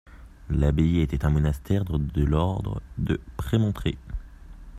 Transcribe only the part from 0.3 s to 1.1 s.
L'abbaye